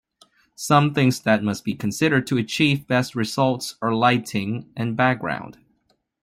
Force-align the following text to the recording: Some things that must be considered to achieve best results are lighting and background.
Some 0.55 0.95
things 0.95 1.19
that 1.19 1.43
must 1.43 1.63
be 1.63 1.75
considered 1.75 2.25
to 2.25 2.39
achieve 2.39 2.87
best 2.87 3.13
results 3.13 3.75
are 3.83 3.93
lighting 3.93 4.67
and 4.75 4.97
background. 4.97 5.59